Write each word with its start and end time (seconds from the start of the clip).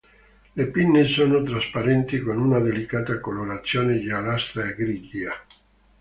Le 0.53 0.67
pinne 0.71 1.05
sono 1.05 1.43
trasparenti, 1.43 2.21
con 2.21 2.39
una 2.39 2.57
delicata 2.57 3.19
colorazione 3.19 3.99
giallastra 4.01 4.67
e 4.67 4.73
grigia. 4.73 5.33